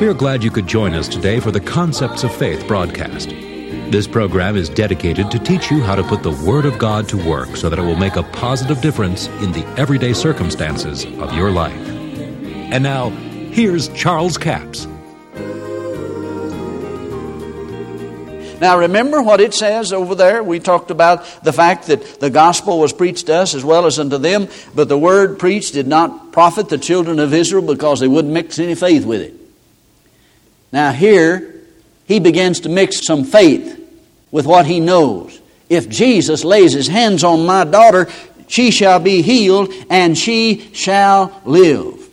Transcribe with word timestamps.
We 0.00 0.06
are 0.06 0.14
glad 0.14 0.44
you 0.44 0.52
could 0.52 0.68
join 0.68 0.94
us 0.94 1.08
today 1.08 1.40
for 1.40 1.50
the 1.50 1.58
Concepts 1.58 2.22
of 2.22 2.32
Faith 2.32 2.68
broadcast. 2.68 3.30
This 3.90 4.06
program 4.06 4.54
is 4.54 4.68
dedicated 4.68 5.28
to 5.32 5.40
teach 5.40 5.72
you 5.72 5.82
how 5.82 5.96
to 5.96 6.04
put 6.04 6.22
the 6.22 6.30
Word 6.46 6.66
of 6.66 6.78
God 6.78 7.08
to 7.08 7.16
work 7.28 7.56
so 7.56 7.68
that 7.68 7.80
it 7.80 7.82
will 7.82 7.96
make 7.96 8.14
a 8.14 8.22
positive 8.22 8.80
difference 8.80 9.26
in 9.42 9.50
the 9.50 9.66
everyday 9.76 10.12
circumstances 10.12 11.04
of 11.04 11.34
your 11.34 11.50
life. 11.50 11.74
And 11.74 12.84
now, 12.84 13.10
here's 13.50 13.88
Charles 13.88 14.38
Capps. 14.38 14.86
Now, 18.60 18.78
remember 18.78 19.20
what 19.20 19.40
it 19.40 19.52
says 19.52 19.92
over 19.92 20.14
there? 20.14 20.44
We 20.44 20.60
talked 20.60 20.92
about 20.92 21.24
the 21.42 21.52
fact 21.52 21.88
that 21.88 22.20
the 22.20 22.30
gospel 22.30 22.78
was 22.78 22.92
preached 22.92 23.26
to 23.26 23.34
us 23.34 23.52
as 23.52 23.64
well 23.64 23.84
as 23.84 23.98
unto 23.98 24.18
them, 24.18 24.46
but 24.76 24.88
the 24.88 24.96
word 24.96 25.40
preached 25.40 25.74
did 25.74 25.88
not 25.88 26.30
profit 26.30 26.68
the 26.68 26.78
children 26.78 27.18
of 27.18 27.34
Israel 27.34 27.66
because 27.66 27.98
they 27.98 28.06
wouldn't 28.06 28.32
mix 28.32 28.60
any 28.60 28.76
faith 28.76 29.04
with 29.04 29.22
it. 29.22 29.37
Now, 30.72 30.92
here, 30.92 31.54
he 32.06 32.20
begins 32.20 32.60
to 32.60 32.68
mix 32.68 33.06
some 33.06 33.24
faith 33.24 33.74
with 34.30 34.46
what 34.46 34.66
he 34.66 34.80
knows. 34.80 35.40
If 35.68 35.88
Jesus 35.88 36.44
lays 36.44 36.72
his 36.72 36.88
hands 36.88 37.24
on 37.24 37.46
my 37.46 37.64
daughter, 37.64 38.08
she 38.46 38.70
shall 38.70 38.98
be 38.98 39.22
healed 39.22 39.72
and 39.90 40.16
she 40.16 40.70
shall 40.72 41.40
live. 41.44 42.08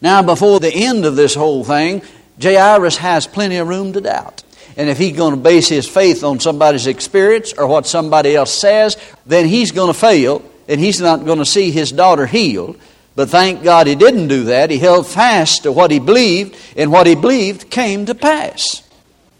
Now, 0.00 0.22
before 0.22 0.60
the 0.60 0.72
end 0.72 1.04
of 1.04 1.16
this 1.16 1.34
whole 1.34 1.64
thing, 1.64 2.02
Jairus 2.40 2.98
has 2.98 3.26
plenty 3.26 3.56
of 3.56 3.68
room 3.68 3.92
to 3.94 4.00
doubt. 4.00 4.42
And 4.76 4.90
if 4.90 4.98
he's 4.98 5.16
going 5.16 5.34
to 5.34 5.40
base 5.40 5.68
his 5.68 5.88
faith 5.88 6.22
on 6.22 6.38
somebody's 6.38 6.86
experience 6.86 7.54
or 7.54 7.66
what 7.66 7.86
somebody 7.86 8.36
else 8.36 8.52
says, 8.52 8.96
then 9.24 9.46
he's 9.46 9.72
going 9.72 9.92
to 9.92 9.98
fail 9.98 10.42
and 10.68 10.78
he's 10.78 11.00
not 11.00 11.24
going 11.24 11.38
to 11.38 11.46
see 11.46 11.70
his 11.70 11.92
daughter 11.92 12.26
healed. 12.26 12.78
But 13.16 13.30
thank 13.30 13.64
God 13.64 13.86
he 13.86 13.94
didn't 13.94 14.28
do 14.28 14.44
that. 14.44 14.70
He 14.70 14.78
held 14.78 15.06
fast 15.06 15.62
to 15.62 15.72
what 15.72 15.90
he 15.90 15.98
believed, 15.98 16.54
and 16.76 16.92
what 16.92 17.06
he 17.06 17.14
believed 17.14 17.70
came 17.70 18.06
to 18.06 18.14
pass. 18.14 18.82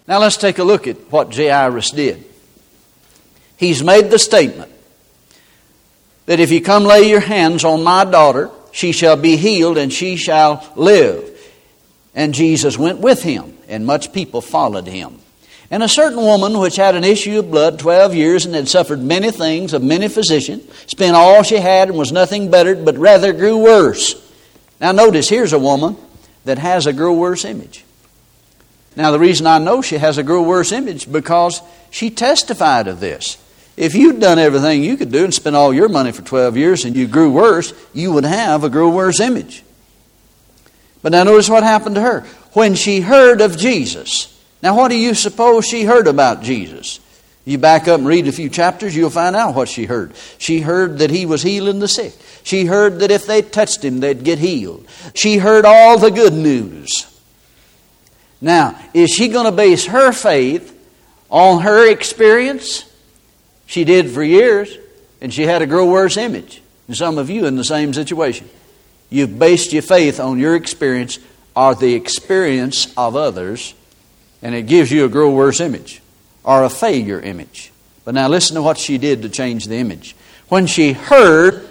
Now 0.09 0.19
let's 0.19 0.39
take 0.39 0.59
a 0.59 0.65
look 0.65 0.87
at 0.89 0.97
what 1.13 1.35
Jairus 1.35 1.91
did. 1.91 2.25
He's 3.59 3.85
made 3.85 4.11
the 4.11 4.19
statement 4.19 4.73
that 6.25 6.41
if 6.41 6.51
you 6.51 6.61
come 6.61 6.85
lay 6.85 7.09
your 7.09 7.21
hands 7.21 7.65
on 7.65 7.85
my 7.85 8.05
daughter, 8.05 8.51
she 8.73 8.93
shall 8.93 9.17
be 9.17 9.37
healed 9.37 9.79
and 9.79 9.93
she 9.93 10.17
shall 10.17 10.67
live. 10.75 11.33
And 12.15 12.33
Jesus 12.33 12.79
went 12.79 13.01
with 13.01 13.23
him, 13.23 13.57
and 13.69 13.85
much 13.85 14.13
people 14.13 14.41
followed 14.41 14.87
him. 14.87 15.19
And 15.70 15.83
a 15.83 15.89
certain 15.89 16.19
woman 16.19 16.59
which 16.59 16.77
had 16.77 16.95
an 16.95 17.03
issue 17.05 17.41
of 17.41 17.50
blood 17.50 17.78
twelve 17.78 18.14
years 18.14 18.47
and 18.47 18.55
had 18.55 18.69
suffered 18.69 19.00
many 19.00 19.31
things 19.31 19.72
of 19.72 19.83
many 19.83 20.09
physicians, 20.09 20.64
spent 20.86 21.17
all 21.17 21.42
she 21.42 21.56
had 21.56 21.89
and 21.89 21.98
was 21.98 22.12
nothing 22.12 22.50
bettered, 22.50 22.84
but 22.84 22.97
rather 22.97 23.33
grew 23.33 23.59
worse. 23.59 24.14
Now 24.81 24.92
notice, 24.92 25.28
here's 25.28 25.53
a 25.53 25.59
woman 25.59 25.97
that 26.44 26.59
has 26.59 26.87
a 26.87 26.92
grow 26.92 27.14
worse 27.14 27.44
image. 27.44 27.84
Now 28.94 29.11
the 29.11 29.19
reason 29.19 29.47
I 29.47 29.59
know 29.59 29.83
she 29.83 29.98
has 29.98 30.19
a 30.19 30.22
grow 30.22 30.42
worse 30.42 30.72
image 30.72 31.11
because 31.11 31.61
she 31.91 32.11
testified 32.11 32.87
of 32.87 33.00
this. 33.00 33.37
If 33.77 33.94
you'd 33.94 34.20
done 34.20 34.39
everything 34.39 34.83
you 34.83 34.97
could 34.97 35.12
do 35.12 35.25
and 35.25 35.34
spent 35.34 35.56
all 35.56 35.75
your 35.75 35.89
money 35.89 36.12
for 36.12 36.22
12 36.22 36.56
years 36.56 36.84
and 36.84 36.97
you 36.97 37.06
grew 37.06 37.31
worse, 37.31 37.75
you 37.92 38.12
would 38.12 38.25
have 38.25 38.64
a 38.64 38.70
grow 38.70 38.89
worse 38.89 39.20
image. 39.20 39.64
But 41.03 41.12
now 41.12 41.25
notice 41.25 41.50
what 41.50 41.62
happened 41.62 41.97
to 41.97 42.00
her. 42.00 42.20
When 42.53 42.75
she 42.75 43.00
heard 43.00 43.42
of 43.42 43.59
Jesus, 43.59 44.33
now, 44.62 44.77
what 44.77 44.89
do 44.89 44.97
you 44.97 45.15
suppose 45.15 45.67
she 45.67 45.85
heard 45.85 46.07
about 46.07 46.43
Jesus? 46.43 47.01
You 47.45 47.59
back 47.59 47.87
up 47.87 47.99
and 47.99 48.09
read 48.09 48.27
a 48.27 48.33
few 48.33 48.49
chapters, 48.49 48.97
you'll 48.97 49.11
find 49.11 49.37
out 49.37 49.55
what 49.55 49.69
she 49.69 49.85
heard. 49.85 50.12
She 50.39 50.61
heard 50.61 50.99
that 50.99 51.11
he 51.11 51.27
was 51.27 51.43
healing 51.43 51.79
the 51.79 51.89
sick. 51.89 52.12
She 52.43 52.65
heard 52.65 53.01
that 53.01 53.11
if 53.11 53.27
they 53.27 53.43
touched 53.43 53.84
him, 53.84 54.01
they'd 54.01 54.25
get 54.25 54.39
healed. 54.39 54.87
She 55.15 55.39
heard 55.39 55.65
all 55.65 55.99
the 55.99 56.11
good 56.11 56.33
news. 56.33 57.07
Now, 58.41 58.79
is 58.93 59.11
she 59.11 59.28
going 59.28 59.44
to 59.47 59.53
base 59.53 59.87
her 59.87 60.11
faith 60.12 60.73
on 61.31 61.62
her 61.62 61.88
experience? 61.88 62.84
She 63.67 63.84
did 63.84 64.11
for 64.11 64.23
years, 64.23 64.77
and 65.21 65.33
she 65.33 65.43
had 65.43 65.62
a 65.62 65.67
grow 65.67 65.88
worse 65.88 66.17
image. 66.17 66.62
And 66.88 66.97
some 66.97 67.19
of 67.19 67.31
you 67.31 67.47
in 67.47 67.56
the 67.56 67.65
same 67.65 67.94
situation. 67.94 68.49
You've 69.09 69.38
based 69.38 69.73
your 69.73 69.83
faith 69.83 70.19
on 70.19 70.38
your 70.38 70.56
experience 70.56 71.19
or 71.55 71.75
the 71.75 71.94
experience 71.94 72.93
of 72.97 73.15
others 73.15 73.75
and 74.47 74.55
it 74.55 74.69
gives 74.69 74.93
you 74.93 75.05
a 75.05 75.09
grow 75.09 75.33
worse 75.33 75.59
image 75.59 76.01
or 76.45 76.62
a 76.62 76.71
failure 76.71 77.19
image. 77.19 77.73
But 78.05 78.15
now 78.15 78.29
listen 78.29 78.55
to 78.55 78.62
what 78.62 78.79
she 78.79 78.97
did 78.97 79.23
to 79.23 79.29
change 79.29 79.65
the 79.65 79.75
image. 79.75 80.15
When 80.49 80.69
she 80.69 80.93
heard 80.93 81.69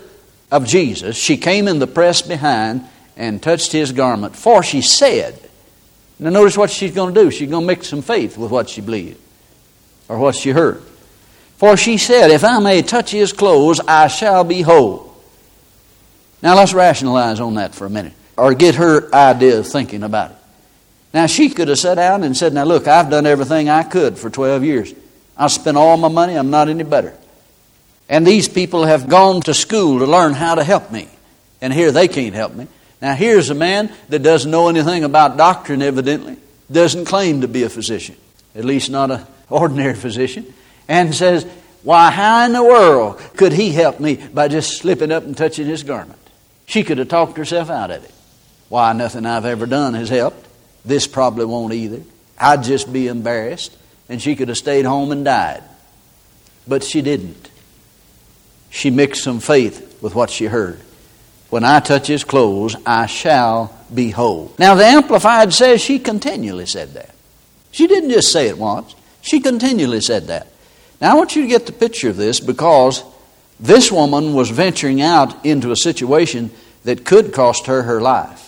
of 0.52 0.68
Jesus, 0.68 1.16
she 1.16 1.38
came 1.38 1.70
in 1.70 1.80
the 1.80 1.88
press 1.88 2.22
behind 2.22 2.84
and 3.16 3.42
touched 3.42 3.72
his 3.72 3.94
garment, 3.94 4.36
for 4.36 4.62
she 4.62 4.82
said, 4.82 5.40
Now 6.20 6.32
notice 6.32 6.58
what 6.58 6.70
she's 6.70 6.94
going 6.94 7.14
to 7.14 7.24
do. 7.24 7.32
She's 7.32 7.50
going 7.50 7.64
to 7.64 7.66
mix 7.68 7.88
some 7.88 8.02
faith 8.02 8.38
with 8.38 8.52
what 8.52 8.68
she 8.68 8.82
believed 8.82 9.22
or 10.10 10.20
what 10.20 10.36
she 10.36 10.50
heard. 10.50 10.84
For 11.56 11.78
she 11.78 11.98
said, 11.98 12.30
If 12.30 12.44
I 12.44 12.60
may 12.60 12.82
touch 12.82 13.12
his 13.12 13.32
clothes, 13.32 13.80
I 13.88 14.10
shall 14.10 14.44
be 14.44 14.64
whole. 14.64 15.16
Now 16.42 16.58
let's 16.58 16.74
rationalize 16.74 17.40
on 17.40 17.54
that 17.54 17.74
for 17.74 17.86
a 17.86 17.90
minute 17.90 18.16
or 18.36 18.54
get 18.54 18.76
her 18.76 19.16
idea 19.16 19.60
of 19.60 19.66
thinking 19.66 20.04
about 20.04 20.32
it. 20.32 20.35
Now, 21.16 21.28
she 21.28 21.48
could 21.48 21.70
have 21.70 21.80
sat 21.80 21.96
down 21.96 22.26
and 22.26 22.36
said, 22.36 22.52
Now, 22.52 22.66
look, 22.66 22.90
I've 22.90 23.10
done 23.10 23.26
everything 23.26 23.70
I 23.70 23.84
could 23.84 24.18
for 24.18 24.30
12 24.30 24.66
years. 24.66 24.94
I've 25.38 25.54
spent 25.54 25.78
all 25.78 25.96
my 25.96 26.10
money, 26.10 26.36
I'm 26.36 26.50
not 26.50 26.68
any 26.68 26.84
better. 26.84 27.16
And 28.10 28.28
these 28.28 28.50
people 28.50 28.84
have 28.84 29.08
gone 29.08 29.42
to 29.44 29.54
school 29.54 30.00
to 30.00 30.06
learn 30.06 30.34
how 30.34 30.56
to 30.56 30.64
help 30.66 30.92
me. 30.92 31.08
And 31.62 31.72
here 31.72 31.94
they 31.94 32.10
can't 32.10 32.36
help 32.36 32.54
me. 32.54 32.68
Now, 33.02 33.14
here's 33.14 33.50
a 33.50 33.56
man 33.56 33.94
that 34.10 34.24
doesn't 34.24 34.52
know 34.52 34.68
anything 34.68 35.06
about 35.06 35.38
doctrine, 35.38 35.82
evidently, 35.82 36.36
doesn't 36.70 37.06
claim 37.06 37.40
to 37.42 37.48
be 37.48 37.64
a 37.64 37.70
physician, 37.70 38.18
at 38.54 38.66
least 38.66 38.90
not 38.90 39.10
an 39.10 39.26
ordinary 39.50 39.96
physician, 40.06 40.54
and 40.90 41.16
says, 41.16 41.46
Why, 41.84 42.12
how 42.12 42.46
in 42.46 42.52
the 42.52 42.62
world 42.62 43.22
could 43.38 43.54
he 43.54 43.72
help 43.72 44.02
me 44.02 44.18
by 44.18 44.50
just 44.50 44.80
slipping 44.80 45.14
up 45.14 45.24
and 45.24 45.38
touching 45.38 45.66
his 45.66 45.84
garment? 45.84 46.20
She 46.66 46.84
could 46.84 46.98
have 46.98 47.08
talked 47.08 47.38
herself 47.38 47.70
out 47.70 47.90
of 47.90 48.04
it. 48.04 48.12
Why, 48.68 48.92
nothing 48.92 49.26
I've 49.26 49.46
ever 49.46 49.66
done 49.66 49.94
has 49.94 50.10
helped. 50.10 50.46
This 50.86 51.08
probably 51.08 51.46
won't 51.46 51.74
either. 51.74 52.02
I'd 52.38 52.64
just 52.64 52.92
be 52.94 53.08
embarrassed, 53.08 53.76
and 54.08 54.22
she 54.22 54.36
could 54.36 54.50
have 54.50 54.58
stayed 54.58 54.86
home 54.86 55.12
and 55.12 55.26
died. 55.26 55.64
But 56.68 56.84
she 56.84 57.02
didn't. 57.02 57.50
She 58.70 58.92
mixed 58.92 59.24
some 59.24 59.40
faith 59.40 60.02
with 60.02 60.16
what 60.16 60.30
she 60.30 60.46
heard. 60.46 60.80
When 61.50 61.64
I 61.64 61.80
touch 61.80 62.08
his 62.08 62.24
clothes, 62.24 62.76
I 62.86 63.06
shall 63.06 63.76
be 63.94 64.10
whole. 64.12 64.54
Now, 64.60 64.76
the 64.76 64.86
Amplified 64.86 65.54
says 65.54 65.82
she 65.82 66.00
continually 66.00 66.66
said 66.66 66.94
that. 66.94 67.14
She 67.72 67.88
didn't 67.88 68.10
just 68.10 68.32
say 68.32 68.48
it 68.48 68.58
once, 68.58 68.96
she 69.22 69.40
continually 69.40 70.02
said 70.02 70.28
that. 70.28 70.48
Now, 71.02 71.12
I 71.12 71.16
want 71.16 71.36
you 71.36 71.44
to 71.44 71.48
get 71.48 71.66
the 71.66 71.72
picture 71.72 72.10
of 72.10 72.18
this 72.18 72.40
because 72.40 73.04
this 73.60 73.92
woman 73.92 74.34
was 74.34 74.50
venturing 74.50 75.02
out 75.02 75.46
into 75.46 75.72
a 75.72 75.76
situation 75.76 76.52
that 76.84 77.06
could 77.06 77.34
cost 77.34 77.68
her 77.68 77.84
her 77.84 78.02
life 78.02 78.45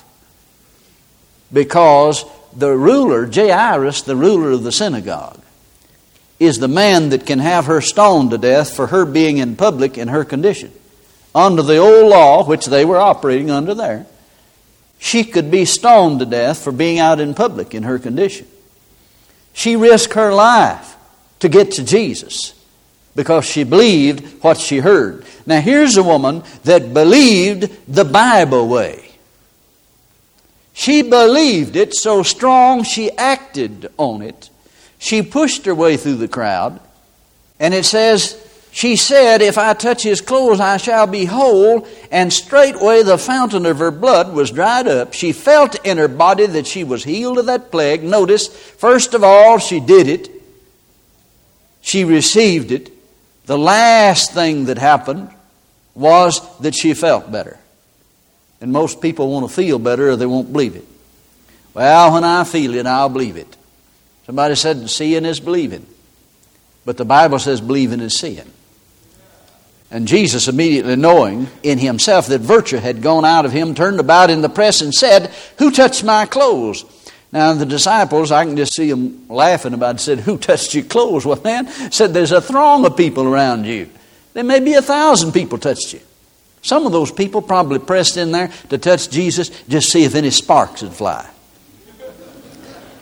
because 1.52 2.26
the 2.56 2.76
ruler, 2.76 3.30
Jairus, 3.32 4.02
the 4.02 4.16
ruler 4.16 4.52
of 4.52 4.64
the 4.64 4.72
synagogue, 4.72 5.42
is 6.40 6.60
the 6.60 6.68
man 6.68 7.10
that 7.10 7.26
can 7.26 7.40
have 7.40 7.66
her 7.66 7.82
stoned 7.82 8.32
to 8.32 8.38
death 8.38 8.76
for 8.76 8.88
her 8.88 9.06
being 9.06 9.38
in 9.38 9.56
public 9.56 9.98
in 9.98 10.08
her 10.08 10.24
condition. 10.24 10.72
Under 11.34 11.62
the 11.62 11.78
old 11.78 12.10
law, 12.10 12.46
which 12.46 12.66
they 12.66 12.86
were 12.86 12.98
operating 12.98 13.52
under 13.52 13.74
there, 13.74 14.06
she 15.00 15.24
could 15.24 15.52
be 15.52 15.66
stoned 15.66 16.20
to 16.20 16.26
death 16.26 16.64
for 16.64 16.72
being 16.72 17.00
out 17.00 17.20
in 17.20 17.34
public 17.34 17.74
in 17.76 17.84
her 17.84 18.00
condition. 18.00 18.48
She 19.54 19.76
risked 19.76 20.14
her 20.14 20.34
life 20.34 20.96
to 21.40 21.50
get 21.50 21.72
to 21.74 21.84
Jesus 21.84 22.54
because 23.16 23.46
she 23.46 23.64
believed 23.64 24.44
what 24.44 24.60
she 24.60 24.78
heard. 24.78 25.26
Now, 25.46 25.60
here's 25.60 25.98
a 25.98 26.04
woman 26.04 26.44
that 26.64 26.94
believed 26.94 27.70
the 27.88 28.06
Bible 28.06 28.68
way. 28.68 29.07
She 30.78 31.02
believed 31.02 31.76
it 31.76 31.96
so 31.96 32.22
strong 32.22 32.84
she 32.84 33.10
acted 33.14 33.92
on 33.98 34.22
it. 34.22 34.52
She 35.00 35.24
pushed 35.24 35.66
her 35.66 35.74
way 35.74 35.98
through 35.98 36.18
the 36.18 36.28
crowd. 36.28 36.80
And 37.60 37.74
it 37.74 37.84
says, 37.84 38.38
She 38.72 38.96
said, 38.96 39.42
If 39.42 39.58
I 39.58 39.74
touch 39.74 40.04
his 40.04 40.22
clothes, 40.22 40.60
I 40.60 40.78
shall 40.78 41.08
be 41.08 41.26
whole. 41.26 41.88
And 42.12 42.32
straightway 42.32 43.02
the 43.02 43.18
fountain 43.18 43.66
of 43.66 43.80
her 43.80 43.90
blood 43.90 44.36
was 44.36 44.52
dried 44.52 44.88
up. 44.88 45.14
She 45.14 45.32
felt 45.32 45.84
in 45.84 45.98
her 45.98 46.08
body 46.08 46.46
that 46.46 46.68
she 46.68 46.84
was 46.84 47.04
healed 47.04 47.40
of 47.40 47.48
that 47.48 47.72
plague. 47.72 48.04
Notice, 48.04 48.48
first 48.48 49.16
of 49.16 49.24
all, 49.24 49.58
she 49.58 49.80
did 49.80 50.08
it, 50.08 50.30
she 51.82 52.04
received 52.04 52.72
it. 52.72 52.92
The 53.48 53.58
last 53.58 54.32
thing 54.32 54.66
that 54.66 54.78
happened 54.78 55.32
was 55.96 56.40
that 56.60 56.76
she 56.76 56.94
felt 56.94 57.32
better. 57.32 57.58
And 58.60 58.72
most 58.72 59.02
people 59.02 59.32
want 59.32 59.48
to 59.48 59.54
feel 59.54 59.80
better 59.80 60.10
or 60.10 60.16
they 60.16 60.26
won't 60.26 60.52
believe 60.52 60.76
it. 60.76 60.86
Well, 61.74 62.14
when 62.14 62.24
I 62.24 62.44
feel 62.44 62.74
it, 62.74 62.86
I'll 62.88 63.10
believe 63.10 63.38
it. 63.38 63.56
Somebody 64.26 64.56
said 64.56 64.90
seeing 64.90 65.26
is 65.26 65.40
believing. 65.40 65.86
But 66.86 66.98
the 66.98 67.06
Bible 67.06 67.40
says 67.40 67.62
believing 67.62 68.00
is 68.00 68.18
seeing. 68.18 68.52
And 69.90 70.08
Jesus, 70.08 70.48
immediately 70.48 70.96
knowing 70.96 71.48
in 71.64 71.78
himself 71.78 72.28
that 72.28 72.42
virtue 72.42 72.78
had 72.78 73.02
gone 73.02 73.24
out 73.24 73.46
of 73.46 73.52
him, 73.52 73.74
turned 73.74 74.00
about 74.00 74.30
in 74.30 74.42
the 74.42 74.50
press 74.50 74.82
and 74.82 74.94
said, 74.94 75.32
Who 75.60 75.72
touched 75.72 76.04
my 76.04 76.26
clothes? 76.26 76.84
Now, 77.32 77.54
the 77.54 77.66
disciples, 77.66 78.32
I 78.32 78.46
can 78.46 78.58
just 78.58 78.74
see 78.74 78.90
them 78.90 79.28
laughing 79.30 79.74
about 79.74 79.96
it, 79.96 80.00
said, 80.00 80.20
Who 80.22 80.38
touched 80.38 80.74
your 80.74 80.84
clothes? 80.86 81.26
Well, 81.26 81.40
man, 81.42 81.68
said, 81.92 82.14
There's 82.14 82.32
a 82.32 82.42
throng 82.42 82.86
of 82.86 82.98
people 82.98 83.26
around 83.26 83.66
you. 83.66 83.90
There 84.34 84.44
may 84.44 84.60
be 84.60 84.74
a 84.74 84.82
thousand 84.82 85.32
people 85.32 85.58
touched 85.58 85.94
you. 85.94 86.02
Some 86.62 86.86
of 86.86 86.92
those 86.92 87.12
people 87.12 87.42
probably 87.42 87.80
pressed 87.80 88.18
in 88.18 88.32
there 88.32 88.52
to 88.70 88.78
touch 88.78 89.10
Jesus, 89.10 89.50
just 89.70 89.92
see 89.92 90.04
if 90.04 90.16
any 90.16 90.32
sparks 90.32 90.82
would 90.82 90.94
fly. 90.94 91.30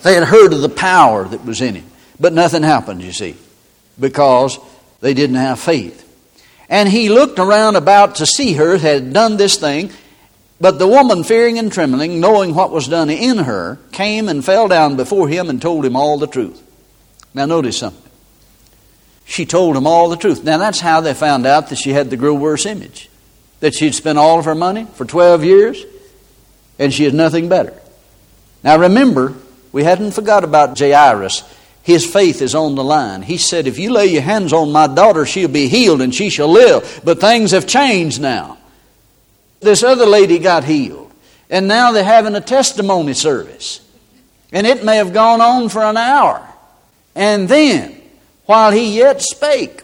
They 0.03 0.13
had 0.13 0.25
heard 0.25 0.53
of 0.53 0.61
the 0.61 0.69
power 0.69 1.23
that 1.25 1.45
was 1.45 1.61
in 1.61 1.75
him, 1.75 1.85
but 2.19 2.33
nothing 2.33 2.61
happened, 2.61 3.01
you 3.01 3.11
see, 3.11 3.35
because 3.99 4.59
they 5.01 5.15
didn't 5.15 5.37
have 5.37 5.59
faith. 5.59 6.03
And 6.69 6.89
he 6.89 7.09
looked 7.09 7.39
around 7.39 7.75
about 7.75 8.15
to 8.15 8.25
see 8.25 8.53
her, 8.53 8.77
had 8.77 9.13
done 9.13 9.37
this 9.37 9.57
thing, 9.57 9.91
but 10.59 10.79
the 10.79 10.87
woman, 10.87 11.23
fearing 11.23 11.59
and 11.59 11.71
trembling, 11.71 12.19
knowing 12.19 12.53
what 12.55 12.71
was 12.71 12.87
done 12.87 13.09
in 13.09 13.39
her, 13.39 13.77
came 13.91 14.29
and 14.29 14.45
fell 14.45 14.67
down 14.67 14.95
before 14.95 15.27
him 15.27 15.49
and 15.49 15.61
told 15.61 15.85
him 15.85 15.95
all 15.95 16.17
the 16.17 16.27
truth. 16.27 16.61
Now, 17.33 17.45
notice 17.45 17.77
something. 17.77 18.01
She 19.25 19.45
told 19.45 19.75
him 19.75 19.87
all 19.87 20.09
the 20.09 20.17
truth. 20.17 20.43
Now, 20.43 20.57
that's 20.57 20.79
how 20.79 21.01
they 21.01 21.13
found 21.13 21.45
out 21.45 21.69
that 21.69 21.77
she 21.77 21.91
had 21.91 22.09
the 22.09 22.17
grow 22.17 22.35
worse 22.35 22.65
image. 22.65 23.09
That 23.65 23.73
she'd 23.73 23.95
spent 23.95 24.19
all 24.19 24.37
of 24.37 24.45
her 24.45 24.53
money 24.53 24.85
for 24.93 25.05
12 25.05 25.43
years 25.43 25.83
and 26.77 26.93
she 26.93 27.03
had 27.03 27.15
nothing 27.15 27.49
better. 27.49 27.73
Now, 28.63 28.77
remember, 28.77 29.33
we 29.71 29.83
hadn't 29.83 30.11
forgot 30.11 30.43
about 30.43 30.77
Jairus. 30.77 31.43
His 31.81 32.05
faith 32.05 32.43
is 32.43 32.53
on 32.53 32.75
the 32.75 32.83
line. 32.83 33.23
He 33.23 33.39
said, 33.39 33.65
If 33.65 33.79
you 33.79 33.91
lay 33.91 34.05
your 34.05 34.21
hands 34.21 34.53
on 34.53 34.71
my 34.71 34.85
daughter, 34.85 35.25
she'll 35.25 35.47
be 35.47 35.67
healed 35.67 36.03
and 36.03 36.13
she 36.13 36.29
shall 36.29 36.49
live. 36.49 37.01
But 37.03 37.19
things 37.19 37.53
have 37.53 37.65
changed 37.65 38.21
now. 38.21 38.59
This 39.61 39.81
other 39.81 40.05
lady 40.05 40.37
got 40.37 40.63
healed. 40.63 41.11
And 41.49 41.67
now 41.67 41.91
they're 41.91 42.03
having 42.03 42.35
a 42.35 42.41
testimony 42.41 43.15
service. 43.15 43.81
And 44.51 44.67
it 44.67 44.85
may 44.85 44.97
have 44.97 45.11
gone 45.11 45.41
on 45.41 45.69
for 45.69 45.81
an 45.81 45.97
hour. 45.97 46.47
And 47.15 47.49
then, 47.49 47.99
while 48.45 48.71
he 48.71 48.95
yet 48.95 49.23
spake, 49.23 49.81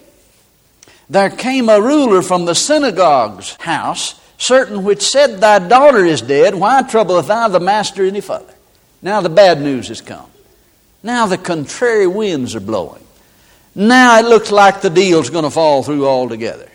there 1.12 1.30
came 1.30 1.68
a 1.68 1.82
ruler 1.82 2.22
from 2.22 2.46
the 2.46 2.56
synagogue's 2.56 3.58
house, 3.58 4.16
certain 4.38 4.86
which 4.86 5.02
said, 5.02 5.42
Thy 5.42 5.60
daughter 5.60 6.06
is 6.06 6.22
dead. 6.22 6.56
Why 6.56 6.84
troubleth 6.84 7.28
thou 7.28 7.50
the 7.50 7.60
master 7.60 8.06
any 8.06 8.22
further? 8.22 8.54
Now 9.02 9.20
the 9.20 9.28
bad 9.28 9.60
news 9.60 9.90
has 9.90 10.00
come. 10.00 10.30
Now 11.04 11.26
the 11.26 11.38
contrary 11.38 12.08
winds 12.08 12.56
are 12.56 12.62
blowing. 12.62 13.04
Now 13.76 14.20
it 14.20 14.26
looks 14.26 14.52
like 14.52 14.80
the 14.80 14.90
deal's 14.90 15.30
going 15.30 15.44
to 15.44 15.50
fall 15.50 15.84
through 15.84 16.08
altogether. 16.08 16.70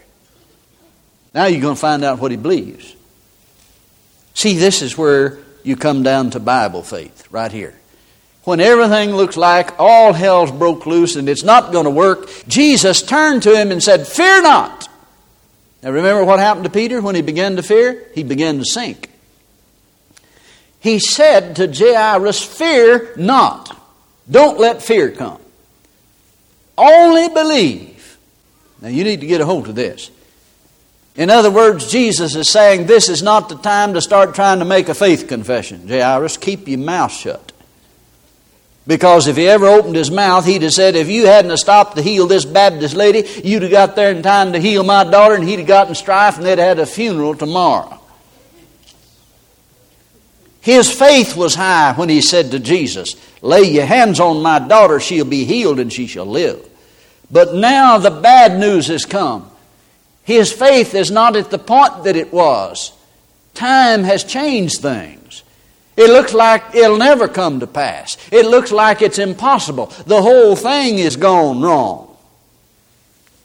Now 1.33 1.47
you're 1.47 1.63
going 1.63 1.77
to 1.77 1.81
find 1.81 2.05
out 2.05 2.19
what 2.19 2.31
he 2.31 2.37
believes. 2.37 2.95
See, 4.35 4.59
this 4.59 4.83
is 4.83 4.99
where 4.99 5.39
you 5.65 5.77
come 5.77 6.03
down 6.03 6.29
to 6.33 6.41
Bible 6.41 6.83
faith, 6.83 7.27
right 7.31 7.51
here. 7.51 7.75
When 8.47 8.61
everything 8.61 9.11
looks 9.11 9.37
like 9.37 9.81
all 9.81 10.13
hell's 10.13 10.53
broke 10.53 10.87
loose 10.87 11.17
and 11.17 11.29
it's 11.29 11.43
not 11.43 11.73
going 11.73 11.85
to 11.85 11.91
work, 11.91 12.31
Jesus 12.47 13.03
turned 13.03 13.43
to 13.43 13.53
him 13.61 13.73
and 13.73 13.83
said, 13.83 14.07
Fear 14.07 14.43
not. 14.43 14.89
Now 15.83 15.91
remember 15.91 16.25
what 16.25 16.39
happened 16.39 16.63
to 16.63 16.71
Peter 16.71 17.01
when 17.01 17.17
he 17.17 17.23
began 17.23 17.57
to 17.57 17.65
fear? 17.65 18.07
He 18.15 18.23
began 18.23 18.59
to 18.59 18.65
sink. 18.65 19.11
He 20.79 21.01
said 21.01 21.57
to 21.57 21.67
Jairus, 21.67 22.41
Fear 22.41 23.15
not. 23.17 23.77
Don't 24.31 24.61
let 24.61 24.81
fear 24.81 25.11
come. 25.11 25.41
Only 26.79 27.29
believe. 27.29 28.17
Now 28.81 28.91
you 28.91 29.03
need 29.03 29.23
to 29.23 29.27
get 29.27 29.41
a 29.41 29.45
hold 29.45 29.69
of 29.69 29.75
this. 29.75 30.09
In 31.17 31.31
other 31.31 31.51
words, 31.51 31.91
Jesus 31.91 32.37
is 32.37 32.49
saying 32.49 32.87
this 32.87 33.09
is 33.09 33.25
not 33.25 33.49
the 33.49 33.57
time 33.57 33.95
to 33.95 34.01
start 34.01 34.37
trying 34.37 34.61
to 34.61 34.65
make 34.65 34.89
a 34.89 34.95
faith 34.95 35.27
confession. 35.27 35.89
Jairus, 35.89 36.37
keep 36.37 36.69
your 36.69 36.79
mouth 36.79 37.11
shut. 37.11 37.51
Because 38.87 39.27
if 39.27 39.37
he 39.37 39.49
ever 39.49 39.67
opened 39.67 39.97
his 39.97 40.11
mouth, 40.11 40.47
he'd 40.47 40.63
have 40.63 40.73
said, 40.73 40.95
if 40.95 41.09
you 41.09 41.27
hadn't 41.27 41.57
stopped 41.57 41.97
to 41.97 42.03
heal 42.03 42.27
this 42.27 42.45
Baptist 42.45 42.95
lady, 42.95 43.29
you'd 43.43 43.63
have 43.63 43.71
got 43.73 43.97
there 43.97 44.13
in 44.13 44.23
time 44.23 44.53
to 44.53 44.61
heal 44.61 44.85
my 44.85 45.03
daughter, 45.03 45.35
and 45.35 45.43
he'd 45.43 45.59
have 45.59 45.69
gotten 45.69 45.95
strife, 45.95 46.37
and 46.37 46.47
they'd 46.47 46.59
have 46.59 46.77
had 46.77 46.79
a 46.79 46.87
funeral 46.87 47.35
tomorrow. 47.35 48.01
His 50.67 50.91
faith 50.91 51.37
was 51.37 51.55
high 51.55 51.93
when 51.95 52.09
he 52.09 52.21
said 52.21 52.51
to 52.51 52.59
Jesus, 52.59 53.15
Lay 53.41 53.63
your 53.63 53.87
hands 53.87 54.19
on 54.19 54.43
my 54.43 54.59
daughter, 54.59 54.99
she'll 54.99 55.25
be 55.25 55.45
healed 55.45 55.79
and 55.79 55.93
she 55.93 56.09
shall 56.09 56.27
live. 56.27 56.69
But 57.31 57.55
now 57.55 57.99
the 57.99 58.11
bad 58.11 58.59
news 58.59 58.89
has 58.89 59.05
come. 59.05 59.49
His 60.25 60.53
faith 60.53 60.93
is 60.95 61.13
not 61.13 61.37
at 61.37 61.53
the 61.53 61.59
point 61.59 62.03
that 62.03 62.17
it 62.17 62.33
was. 62.33 62.91
Time 63.55 64.03
has 64.03 64.25
changed 64.25 64.81
things. 64.81 65.45
It 65.97 66.11
looks 66.11 66.35
like 66.35 66.75
it'll 66.75 66.99
never 66.99 67.27
come 67.27 67.61
to 67.61 67.67
pass. 67.67 68.19
It 68.31 68.47
looks 68.47 68.71
like 68.71 69.01
it's 69.01 69.19
impossible. 69.19 69.87
The 70.07 70.21
whole 70.21 70.55
thing 70.55 70.99
is 70.99 71.17
gone 71.17 71.63
wrong. 71.63 72.15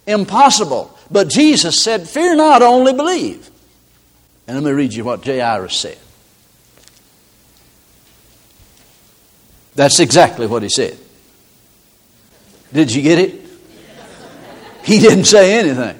Impossible. 0.06 0.98
But 1.09 1.30
Jesus 1.30 1.81
said, 1.81 2.07
Fear 2.09 2.36
not, 2.36 2.62
only 2.62 2.94
believe. 2.94 3.50
And 4.48 4.57
let 4.57 4.69
me 4.69 4.71
read 4.71 4.94
you 4.94 5.06
what 5.06 5.21
J. 5.21 5.39
Jairus 5.39 5.77
said. 5.77 5.98
That's 9.75 10.00
exactly 10.01 10.47
what 10.47 10.63
he 10.63 10.69
said. 10.69 10.97
Did 12.74 12.94
you 12.94 13.01
get 13.01 13.19
it? 13.19 13.42
He 14.83 15.00
didn't 15.00 15.25
say 15.25 15.57
anything. 15.59 15.97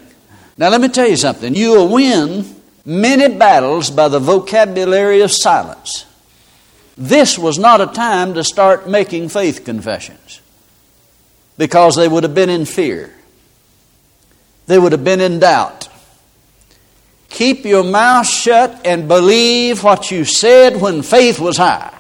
Now, 0.58 0.70
let 0.70 0.82
me 0.82 0.90
tell 0.90 1.08
you 1.08 1.16
something. 1.16 1.56
You 1.56 1.72
will 1.72 1.94
win 1.94 2.56
many 2.86 3.34
battles 3.38 3.90
by 3.90 4.08
the 4.08 4.20
vocabulary 4.20 5.22
of 5.22 5.32
silence. 5.32 6.06
This 7.02 7.36
was 7.36 7.58
not 7.58 7.82
a 7.82 7.88
time 7.88 8.36
to 8.36 8.44
start 8.44 8.88
making 8.88 9.30
faith 9.30 9.66
confessions 9.66 10.40
because 11.58 11.96
they 11.96 12.08
would 12.08 12.22
have 12.22 12.36
been 12.36 12.52
in 12.52 12.66
fear, 12.66 13.12
they 14.68 14.78
would 14.78 14.92
have 14.92 15.04
been 15.04 15.20
in 15.20 15.40
doubt. 15.40 15.90
Keep 17.30 17.66
your 17.66 17.84
mouth 17.84 18.28
shut 18.28 18.86
and 18.86 19.08
believe 19.08 19.84
what 19.84 20.12
you 20.12 20.26
said 20.26 20.80
when 20.80 21.02
faith 21.02 21.40
was 21.40 21.58
high. 21.58 21.98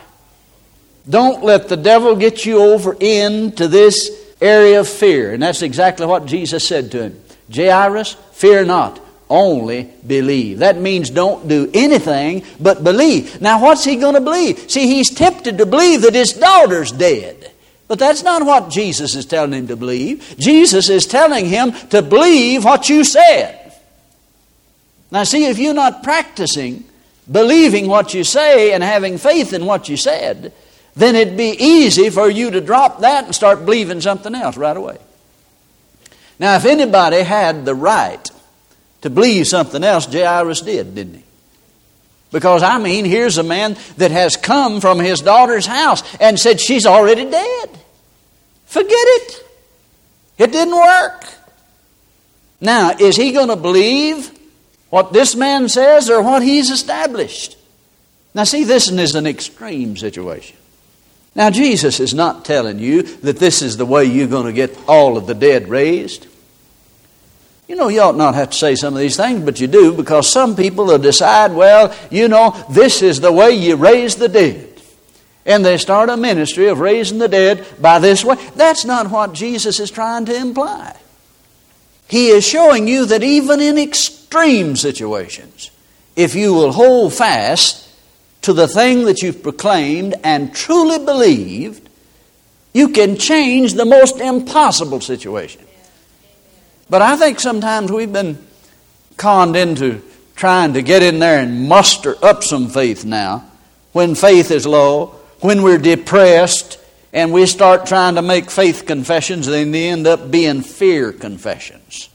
Don't 1.09 1.43
let 1.43 1.67
the 1.67 1.77
devil 1.77 2.15
get 2.15 2.45
you 2.45 2.61
over 2.61 2.95
into 2.99 3.67
this 3.67 4.11
area 4.39 4.81
of 4.81 4.87
fear. 4.87 5.33
And 5.33 5.41
that's 5.41 5.63
exactly 5.63 6.05
what 6.05 6.27
Jesus 6.27 6.67
said 6.67 6.91
to 6.91 7.03
him. 7.03 7.23
Jairus, 7.51 8.13
fear 8.33 8.63
not, 8.65 8.99
only 9.31 9.89
believe. 10.05 10.59
That 10.59 10.77
means 10.77 11.09
don't 11.09 11.47
do 11.47 11.71
anything 11.73 12.43
but 12.59 12.83
believe. 12.83 13.41
Now, 13.41 13.61
what's 13.61 13.83
he 13.83 13.95
going 13.95 14.15
to 14.15 14.21
believe? 14.21 14.69
See, 14.69 14.87
he's 14.87 15.09
tempted 15.09 15.57
to 15.57 15.65
believe 15.65 16.01
that 16.01 16.13
his 16.13 16.33
daughter's 16.33 16.91
dead. 16.91 17.51
But 17.87 17.99
that's 17.99 18.23
not 18.23 18.45
what 18.45 18.69
Jesus 18.69 19.15
is 19.15 19.25
telling 19.25 19.53
him 19.53 19.67
to 19.67 19.75
believe. 19.75 20.35
Jesus 20.37 20.89
is 20.89 21.05
telling 21.05 21.45
him 21.45 21.71
to 21.89 22.01
believe 22.01 22.63
what 22.63 22.89
you 22.89 23.03
said. 23.03 23.73
Now, 25.11 25.23
see, 25.23 25.45
if 25.45 25.57
you're 25.57 25.73
not 25.73 26.03
practicing 26.03 26.85
believing 27.29 27.87
what 27.87 28.13
you 28.13 28.23
say 28.23 28.73
and 28.73 28.83
having 28.83 29.17
faith 29.17 29.53
in 29.53 29.65
what 29.65 29.89
you 29.89 29.97
said, 29.97 30.53
then 30.95 31.15
it'd 31.15 31.37
be 31.37 31.55
easy 31.57 32.09
for 32.09 32.29
you 32.29 32.51
to 32.51 32.61
drop 32.61 32.99
that 33.01 33.25
and 33.25 33.35
start 33.35 33.65
believing 33.65 34.01
something 34.01 34.35
else 34.35 34.57
right 34.57 34.75
away. 34.75 34.97
Now, 36.39 36.55
if 36.55 36.65
anybody 36.65 37.21
had 37.21 37.65
the 37.65 37.75
right 37.75 38.29
to 39.01 39.09
believe 39.09 39.47
something 39.47 39.83
else, 39.83 40.05
Jairus 40.05 40.61
did, 40.61 40.95
didn't 40.95 41.15
he? 41.15 41.23
Because, 42.31 42.63
I 42.63 42.77
mean, 42.77 43.05
here's 43.05 43.37
a 43.37 43.43
man 43.43 43.77
that 43.97 44.11
has 44.11 44.37
come 44.37 44.79
from 44.79 44.99
his 44.99 45.19
daughter's 45.19 45.65
house 45.65 46.01
and 46.17 46.39
said, 46.39 46.61
She's 46.61 46.85
already 46.85 47.29
dead. 47.29 47.69
Forget 48.65 48.89
it. 48.91 49.45
It 50.37 50.51
didn't 50.51 50.75
work. 50.75 51.25
Now, 52.61 52.95
is 52.97 53.17
he 53.17 53.33
going 53.33 53.49
to 53.49 53.55
believe 53.55 54.31
what 54.89 55.11
this 55.11 55.35
man 55.35 55.67
says 55.67 56.09
or 56.09 56.21
what 56.21 56.41
he's 56.41 56.69
established? 56.69 57.57
Now, 58.33 58.45
see, 58.45 58.63
this 58.63 58.89
is 58.89 59.15
an 59.15 59.27
extreme 59.27 59.97
situation. 59.97 60.55
Now, 61.35 61.49
Jesus 61.49 61.99
is 61.99 62.13
not 62.13 62.45
telling 62.45 62.79
you 62.79 63.03
that 63.03 63.39
this 63.39 63.61
is 63.61 63.77
the 63.77 63.85
way 63.85 64.05
you're 64.05 64.27
going 64.27 64.45
to 64.45 64.53
get 64.53 64.77
all 64.87 65.17
of 65.17 65.27
the 65.27 65.33
dead 65.33 65.67
raised. 65.67 66.27
You 67.71 67.77
know, 67.77 67.87
you 67.87 68.01
ought 68.01 68.17
not 68.17 68.35
have 68.35 68.49
to 68.49 68.57
say 68.57 68.75
some 68.75 68.95
of 68.95 68.99
these 68.99 69.15
things, 69.15 69.45
but 69.45 69.61
you 69.61 69.67
do 69.67 69.93
because 69.93 70.27
some 70.27 70.57
people 70.57 70.87
will 70.87 70.97
decide, 70.97 71.53
well, 71.53 71.95
you 72.09 72.27
know, 72.27 72.53
this 72.69 73.01
is 73.01 73.21
the 73.21 73.31
way 73.31 73.51
you 73.51 73.77
raise 73.77 74.17
the 74.17 74.27
dead. 74.27 74.81
And 75.45 75.63
they 75.63 75.77
start 75.77 76.09
a 76.09 76.17
ministry 76.17 76.67
of 76.67 76.81
raising 76.81 77.19
the 77.19 77.29
dead 77.29 77.65
by 77.79 77.99
this 77.99 78.25
way. 78.25 78.35
That's 78.57 78.83
not 78.83 79.09
what 79.09 79.31
Jesus 79.31 79.79
is 79.79 79.89
trying 79.89 80.25
to 80.25 80.35
imply. 80.35 80.97
He 82.09 82.27
is 82.27 82.45
showing 82.45 82.89
you 82.89 83.05
that 83.05 83.23
even 83.23 83.61
in 83.61 83.77
extreme 83.77 84.75
situations, 84.75 85.71
if 86.17 86.35
you 86.35 86.53
will 86.53 86.73
hold 86.73 87.13
fast 87.13 87.89
to 88.41 88.51
the 88.51 88.67
thing 88.67 89.05
that 89.05 89.21
you've 89.21 89.41
proclaimed 89.41 90.15
and 90.25 90.53
truly 90.53 90.99
believed, 91.05 91.87
you 92.73 92.89
can 92.89 93.15
change 93.15 93.75
the 93.75 93.85
most 93.85 94.19
impossible 94.19 94.99
situation. 94.99 95.65
But 96.91 97.01
I 97.01 97.15
think 97.15 97.39
sometimes 97.39 97.91
we've 97.91 98.13
been 98.13 98.37
conned 99.17 99.55
into 99.55 100.03
trying 100.35 100.73
to 100.73 100.83
get 100.83 101.01
in 101.01 101.17
there 101.17 101.39
and 101.39 101.67
muster 101.67 102.15
up 102.23 102.43
some 102.43 102.67
faith 102.67 103.05
now 103.05 103.45
when 103.93 104.13
faith 104.13 104.51
is 104.51 104.67
low 104.67 105.15
when 105.39 105.63
we're 105.63 105.77
depressed 105.77 106.79
and 107.13 107.33
we 107.33 107.45
start 107.45 107.85
trying 107.85 108.15
to 108.15 108.21
make 108.21 108.51
faith 108.51 108.85
confessions, 108.85 109.47
then 109.47 109.71
they 109.71 109.89
end 109.89 110.05
up 110.05 110.31
being 110.31 110.61
fear 110.61 111.11
confessions. 111.11 112.09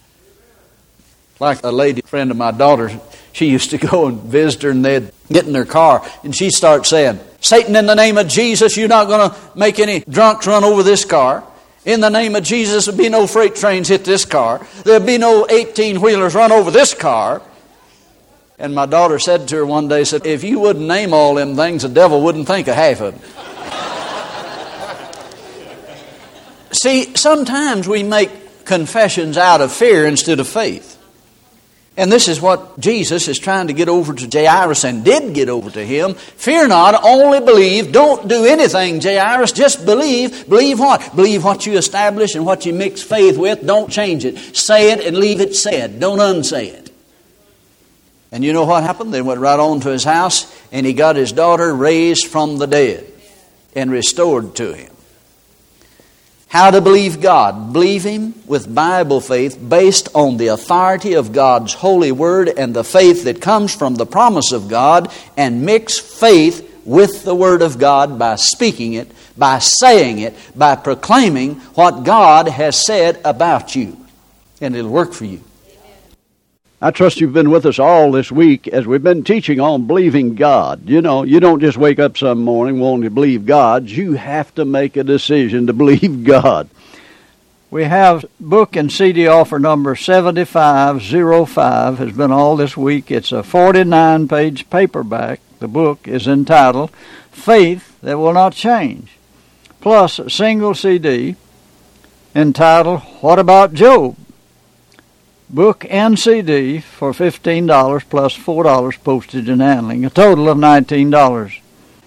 Like 1.40 1.62
a 1.64 1.72
lady 1.72 2.02
friend 2.02 2.30
of 2.30 2.36
my 2.36 2.50
daughter, 2.50 2.98
she 3.32 3.46
used 3.46 3.70
to 3.70 3.78
go 3.90 4.06
and 4.06 4.20
visit 4.20 4.62
her, 4.62 4.70
and 4.70 4.84
they'd 4.84 5.10
get 5.30 5.46
in 5.46 5.52
their 5.52 5.66
car, 5.66 6.06
and 6.22 6.36
she'd 6.36 6.52
start 6.52 6.86
saying, 6.86 7.18
Satan, 7.40 7.76
in 7.76 7.86
the 7.86 7.94
name 7.94 8.16
of 8.16 8.28
Jesus, 8.28 8.76
you're 8.76 8.88
not 8.88 9.08
going 9.08 9.30
to 9.30 9.36
make 9.54 9.78
any 9.78 10.00
drunks 10.00 10.46
run 10.46 10.64
over 10.64 10.82
this 10.82 11.04
car. 11.06 11.44
In 11.86 12.00
the 12.00 12.08
name 12.10 12.34
of 12.34 12.42
Jesus, 12.42 12.84
there'll 12.86 12.98
be 12.98 13.08
no 13.08 13.28
freight 13.28 13.54
trains 13.54 13.86
hit 13.88 14.04
this 14.04 14.24
car. 14.24 14.66
There'll 14.82 15.06
be 15.06 15.18
no 15.18 15.46
18 15.48 16.00
wheelers 16.00 16.34
run 16.34 16.50
over 16.50 16.72
this 16.72 16.92
car. 16.92 17.40
And 18.58 18.74
my 18.74 18.86
daughter 18.86 19.20
said 19.20 19.46
to 19.48 19.56
her 19.56 19.66
one 19.66 19.86
day, 19.86 20.02
said, 20.02 20.26
if 20.26 20.42
you 20.42 20.58
wouldn't 20.58 20.86
name 20.86 21.14
all 21.14 21.36
them 21.36 21.54
things, 21.54 21.82
the 21.82 21.88
devil 21.88 22.22
wouldn't 22.22 22.48
think 22.48 22.66
of 22.66 22.74
half 22.74 23.00
of 23.00 23.14
them. 23.14 23.22
See, 26.72 27.14
sometimes 27.14 27.86
we 27.86 28.02
make 28.02 28.64
confessions 28.64 29.38
out 29.38 29.60
of 29.60 29.72
fear 29.72 30.06
instead 30.06 30.40
of 30.40 30.48
faith. 30.48 30.95
And 31.98 32.12
this 32.12 32.28
is 32.28 32.42
what 32.42 32.78
Jesus 32.78 33.26
is 33.26 33.38
trying 33.38 33.68
to 33.68 33.72
get 33.72 33.88
over 33.88 34.12
to 34.12 34.28
Jairus 34.28 34.84
and 34.84 35.02
did 35.02 35.32
get 35.32 35.48
over 35.48 35.70
to 35.70 35.84
him. 35.84 36.14
Fear 36.14 36.68
not, 36.68 37.02
only 37.02 37.40
believe. 37.40 37.90
Don't 37.90 38.28
do 38.28 38.44
anything, 38.44 39.00
Jairus. 39.00 39.52
Just 39.52 39.86
believe. 39.86 40.46
Believe 40.46 40.78
what? 40.78 41.16
Believe 41.16 41.42
what 41.42 41.64
you 41.64 41.78
establish 41.78 42.34
and 42.34 42.44
what 42.44 42.66
you 42.66 42.74
mix 42.74 43.02
faith 43.02 43.38
with. 43.38 43.66
Don't 43.66 43.90
change 43.90 44.26
it. 44.26 44.36
Say 44.54 44.92
it 44.92 45.06
and 45.06 45.16
leave 45.16 45.40
it 45.40 45.56
said. 45.56 45.98
Don't 45.98 46.20
unsay 46.20 46.68
it. 46.68 46.90
And 48.30 48.44
you 48.44 48.52
know 48.52 48.66
what 48.66 48.82
happened? 48.82 49.14
They 49.14 49.22
went 49.22 49.40
right 49.40 49.58
on 49.58 49.80
to 49.80 49.88
his 49.88 50.04
house 50.04 50.54
and 50.70 50.84
he 50.84 50.92
got 50.92 51.16
his 51.16 51.32
daughter 51.32 51.74
raised 51.74 52.26
from 52.26 52.58
the 52.58 52.66
dead 52.66 53.10
and 53.74 53.90
restored 53.90 54.54
to 54.56 54.74
him. 54.74 54.95
How 56.48 56.70
to 56.70 56.80
believe 56.80 57.20
God. 57.20 57.72
Believe 57.72 58.04
Him 58.04 58.34
with 58.46 58.72
Bible 58.72 59.20
faith 59.20 59.58
based 59.68 60.08
on 60.14 60.36
the 60.36 60.48
authority 60.48 61.14
of 61.14 61.32
God's 61.32 61.74
holy 61.74 62.12
word 62.12 62.48
and 62.48 62.74
the 62.74 62.84
faith 62.84 63.24
that 63.24 63.42
comes 63.42 63.74
from 63.74 63.96
the 63.96 64.06
promise 64.06 64.52
of 64.52 64.68
God, 64.68 65.12
and 65.36 65.66
mix 65.66 65.98
faith 65.98 66.62
with 66.84 67.24
the 67.24 67.34
Word 67.34 67.62
of 67.62 67.78
God 67.78 68.18
by 68.18 68.36
speaking 68.36 68.94
it, 68.94 69.10
by 69.36 69.58
saying 69.58 70.20
it, 70.20 70.34
by 70.54 70.76
proclaiming 70.76 71.56
what 71.74 72.04
God 72.04 72.48
has 72.48 72.86
said 72.86 73.20
about 73.24 73.74
you. 73.74 73.96
And 74.60 74.76
it'll 74.76 74.90
work 74.90 75.12
for 75.12 75.24
you. 75.24 75.42
I 76.86 76.92
trust 76.92 77.20
you've 77.20 77.32
been 77.32 77.50
with 77.50 77.66
us 77.66 77.80
all 77.80 78.12
this 78.12 78.30
week 78.30 78.68
as 78.68 78.86
we've 78.86 79.02
been 79.02 79.24
teaching 79.24 79.58
on 79.58 79.88
believing 79.88 80.36
God. 80.36 80.88
You 80.88 81.02
know, 81.02 81.24
you 81.24 81.40
don't 81.40 81.58
just 81.58 81.76
wake 81.76 81.98
up 81.98 82.16
some 82.16 82.44
morning 82.44 82.78
wanting 82.78 83.02
to 83.02 83.10
believe 83.10 83.44
God. 83.44 83.88
You 83.88 84.12
have 84.12 84.54
to 84.54 84.64
make 84.64 84.96
a 84.96 85.02
decision 85.02 85.66
to 85.66 85.72
believe 85.72 86.22
God. 86.22 86.68
We 87.72 87.86
have 87.86 88.24
book 88.38 88.76
and 88.76 88.92
CD 88.92 89.26
offer 89.26 89.58
number 89.58 89.96
7505 89.96 91.98
has 91.98 92.12
been 92.12 92.30
all 92.30 92.54
this 92.54 92.76
week. 92.76 93.10
It's 93.10 93.32
a 93.32 93.42
49 93.42 94.28
page 94.28 94.70
paperback. 94.70 95.40
The 95.58 95.66
book 95.66 96.06
is 96.06 96.28
entitled 96.28 96.92
Faith 97.32 98.00
That 98.00 98.16
Will 98.16 98.34
Not 98.34 98.52
Change, 98.52 99.10
plus 99.80 100.20
a 100.20 100.30
single 100.30 100.72
CD 100.72 101.34
entitled 102.32 103.00
What 103.22 103.40
About 103.40 103.74
Job? 103.74 104.16
Book 105.48 105.86
and 105.88 106.18
CD 106.18 106.80
for 106.80 107.12
$15 107.12 108.08
plus 108.08 108.36
$4 108.36 109.04
postage 109.04 109.48
and 109.48 109.60
handling, 109.60 110.04
a 110.04 110.10
total 110.10 110.48
of 110.48 110.58
$19. 110.58 111.60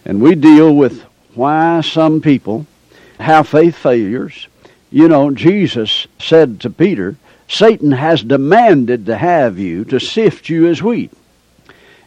And 0.06 0.22
we 0.22 0.36
deal 0.36 0.76
with 0.76 1.04
why 1.34 1.82
some 1.82 2.22
people 2.22 2.66
have 3.20 3.48
faith 3.48 3.76
failures. 3.76 4.48
You 4.92 5.08
know, 5.08 5.32
Jesus 5.32 6.08
said 6.20 6.60
to 6.62 6.70
Peter, 6.70 7.16
Satan 7.48 7.92
has 7.92 8.24
demanded 8.24 9.06
to 9.06 9.18
have 9.18 9.58
you 9.58 9.86
to 9.86 10.00
sift 10.00 10.50
you 10.50 10.68
as 10.68 10.84
wheat. 10.84 11.12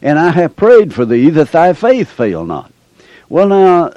And 0.00 0.18
I 0.18 0.30
have 0.30 0.56
prayed 0.56 0.92
for 0.94 1.04
thee 1.04 1.30
that 1.30 1.52
thy 1.52 1.72
faith 1.72 2.10
fail 2.10 2.44
not. 2.44 2.72
Well, 3.28 3.48
now, 3.48 3.90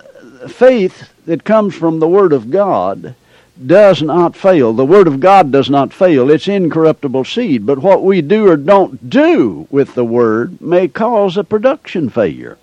faith 0.47 1.09
that 1.25 1.43
comes 1.43 1.75
from 1.75 1.99
the 1.99 2.07
Word 2.07 2.31
of 2.31 2.51
God 2.51 3.15
does 3.65 4.01
not 4.01 4.35
fail. 4.35 4.74
The 4.74 4.85
Word 4.85 5.07
of 5.07 5.19
God 5.19 5.51
does 5.51 5.69
not 5.69 5.93
fail. 5.93 6.29
It's 6.29 6.47
incorruptible 6.47 7.24
seed. 7.24 7.65
But 7.65 7.79
what 7.79 8.03
we 8.03 8.21
do 8.21 8.50
or 8.50 8.57
don't 8.57 9.09
do 9.09 9.67
with 9.69 9.95
the 9.95 10.05
Word 10.05 10.59
may 10.62 10.88
cause 10.88 11.38
a 11.38 11.43
production 11.43 12.09
failure. 12.09 12.57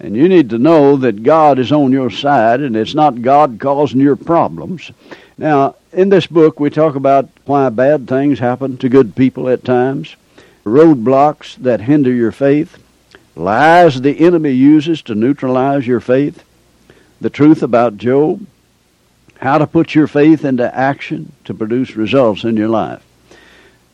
And 0.00 0.16
you 0.16 0.28
need 0.28 0.50
to 0.50 0.58
know 0.58 0.96
that 0.96 1.22
God 1.22 1.60
is 1.60 1.70
on 1.70 1.92
your 1.92 2.10
side 2.10 2.60
and 2.60 2.74
it's 2.74 2.94
not 2.94 3.22
God 3.22 3.58
causing 3.60 4.00
your 4.00 4.16
problems. 4.16 4.90
Now, 5.38 5.76
in 5.92 6.08
this 6.08 6.26
book, 6.26 6.58
we 6.58 6.70
talk 6.70 6.96
about 6.96 7.28
why 7.44 7.68
bad 7.68 8.08
things 8.08 8.40
happen 8.40 8.76
to 8.78 8.88
good 8.88 9.14
people 9.14 9.48
at 9.48 9.64
times, 9.64 10.16
roadblocks 10.64 11.56
that 11.56 11.82
hinder 11.82 12.12
your 12.12 12.32
faith, 12.32 12.82
lies 13.36 14.00
the 14.00 14.18
enemy 14.18 14.50
uses 14.50 15.02
to 15.02 15.14
neutralize 15.14 15.86
your 15.86 16.00
faith, 16.00 16.42
the 17.20 17.30
truth 17.30 17.62
about 17.62 17.96
Job, 17.96 18.44
how 19.42 19.58
to 19.58 19.66
put 19.66 19.92
your 19.92 20.06
faith 20.06 20.44
into 20.44 20.72
action 20.72 21.32
to 21.44 21.52
produce 21.52 21.96
results 21.96 22.44
in 22.44 22.56
your 22.56 22.68
life. 22.68 23.04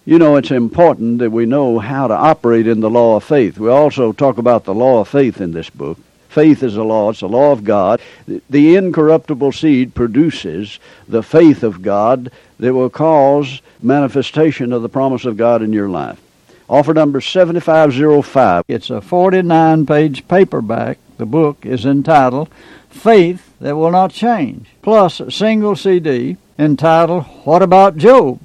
You 0.04 0.18
know, 0.18 0.36
it's 0.36 0.50
important 0.50 1.20
that 1.20 1.30
we 1.30 1.46
know 1.46 1.78
how 1.78 2.06
to 2.06 2.14
operate 2.14 2.66
in 2.66 2.80
the 2.80 2.90
law 2.90 3.16
of 3.16 3.24
faith. 3.24 3.58
We 3.58 3.70
also 3.70 4.12
talk 4.12 4.36
about 4.36 4.64
the 4.64 4.74
law 4.74 5.00
of 5.00 5.08
faith 5.08 5.40
in 5.40 5.52
this 5.52 5.70
book. 5.70 5.98
Faith 6.28 6.62
is 6.62 6.76
a 6.76 6.82
law, 6.82 7.08
it's 7.08 7.22
a 7.22 7.26
law 7.26 7.52
of 7.52 7.64
God. 7.64 8.02
The 8.26 8.76
incorruptible 8.76 9.52
seed 9.52 9.94
produces 9.94 10.78
the 11.08 11.22
faith 11.22 11.62
of 11.62 11.80
God 11.80 12.30
that 12.60 12.74
will 12.74 12.90
cause 12.90 13.62
manifestation 13.82 14.70
of 14.74 14.82
the 14.82 14.88
promise 14.90 15.24
of 15.24 15.38
God 15.38 15.62
in 15.62 15.72
your 15.72 15.88
life. 15.88 16.20
Offer 16.68 16.92
number 16.92 17.22
7505. 17.22 18.64
It's 18.68 18.90
a 18.90 19.00
49 19.00 19.86
page 19.86 20.28
paperback. 20.28 20.98
The 21.18 21.26
book 21.26 21.66
is 21.66 21.84
entitled 21.84 22.48
Faith 22.88 23.52
that 23.60 23.76
will 23.76 23.90
not 23.90 24.12
change, 24.12 24.68
plus 24.82 25.18
a 25.18 25.32
single 25.32 25.74
CD 25.74 26.36
entitled 26.58 27.24
What 27.44 27.60
About 27.60 27.96
Job? 27.96 28.40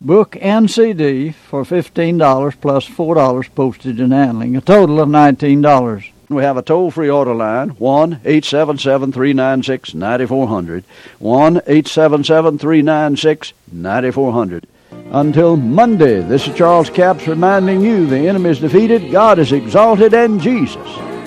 Book 0.00 0.36
and 0.40 0.70
CD 0.70 1.32
for 1.32 1.64
$15 1.64 2.60
plus 2.60 2.88
$4 2.88 3.54
postage 3.54 4.00
and 4.00 4.12
handling, 4.12 4.56
a 4.56 4.62
total 4.62 5.00
of 5.00 5.08
$19. 5.08 6.10
We 6.30 6.42
have 6.42 6.56
a 6.56 6.62
toll 6.62 6.90
free 6.90 7.10
order 7.10 7.34
line, 7.34 7.70
1 7.70 8.12
877 8.24 9.12
396 9.12 9.94
9400. 9.94 10.84
1 11.18 11.56
877 11.56 12.58
396 12.58 13.52
9400. 13.70 14.66
Until 15.12 15.56
Monday, 15.56 16.22
this 16.22 16.48
is 16.48 16.56
Charles 16.56 16.88
Capps 16.88 17.28
reminding 17.28 17.82
you 17.82 18.06
the 18.06 18.28
enemy 18.28 18.50
is 18.50 18.60
defeated, 18.60 19.12
God 19.12 19.38
is 19.38 19.52
exalted, 19.52 20.14
and 20.14 20.40
Jesus 20.40 21.13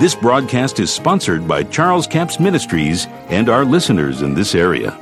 This 0.00 0.14
broadcast 0.14 0.80
is 0.80 0.92
sponsored 0.92 1.46
by 1.48 1.62
Charles 1.64 2.06
Capps 2.06 2.38
Ministries 2.38 3.06
and 3.28 3.48
our 3.48 3.64
listeners 3.64 4.22
in 4.22 4.34
this 4.34 4.54
area. 4.54 4.96